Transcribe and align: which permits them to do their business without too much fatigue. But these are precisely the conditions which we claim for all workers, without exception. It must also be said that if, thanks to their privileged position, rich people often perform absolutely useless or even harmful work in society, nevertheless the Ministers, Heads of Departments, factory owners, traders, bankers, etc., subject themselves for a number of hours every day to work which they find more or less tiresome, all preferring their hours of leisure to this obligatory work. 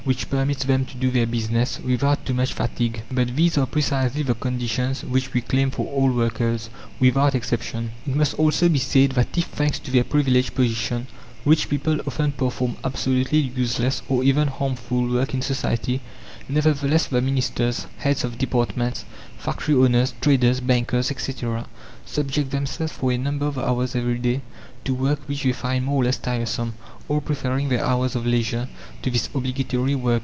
which 0.03 0.29
permits 0.31 0.63
them 0.65 0.83
to 0.83 0.97
do 0.97 1.11
their 1.11 1.27
business 1.27 1.79
without 1.79 2.25
too 2.25 2.33
much 2.33 2.53
fatigue. 2.53 3.03
But 3.11 3.35
these 3.35 3.55
are 3.57 3.67
precisely 3.67 4.23
the 4.23 4.33
conditions 4.33 5.03
which 5.03 5.31
we 5.33 5.41
claim 5.41 5.69
for 5.69 5.85
all 5.91 6.11
workers, 6.11 6.69
without 6.99 7.35
exception. 7.35 7.91
It 8.07 8.15
must 8.15 8.33
also 8.39 8.67
be 8.67 8.79
said 8.79 9.11
that 9.11 9.37
if, 9.37 9.45
thanks 9.45 9.77
to 9.79 9.91
their 9.91 10.03
privileged 10.03 10.55
position, 10.55 11.05
rich 11.45 11.69
people 11.69 11.99
often 12.07 12.31
perform 12.31 12.77
absolutely 12.83 13.37
useless 13.39 14.01
or 14.09 14.23
even 14.23 14.47
harmful 14.47 15.07
work 15.07 15.33
in 15.35 15.41
society, 15.43 16.01
nevertheless 16.49 17.07
the 17.07 17.21
Ministers, 17.21 17.85
Heads 17.99 18.23
of 18.23 18.37
Departments, 18.39 19.05
factory 19.37 19.75
owners, 19.75 20.13
traders, 20.21 20.59
bankers, 20.61 21.09
etc., 21.11 21.65
subject 22.05 22.49
themselves 22.51 22.91
for 22.93 23.11
a 23.11 23.17
number 23.17 23.45
of 23.45 23.57
hours 23.57 23.95
every 23.95 24.17
day 24.19 24.41
to 24.83 24.93
work 24.95 25.19
which 25.27 25.43
they 25.43 25.51
find 25.53 25.85
more 25.85 26.01
or 26.01 26.05
less 26.05 26.17
tiresome, 26.17 26.73
all 27.07 27.21
preferring 27.21 27.69
their 27.69 27.83
hours 27.85 28.15
of 28.15 28.25
leisure 28.25 28.67
to 29.03 29.09
this 29.11 29.29
obligatory 29.35 29.93
work. 29.95 30.19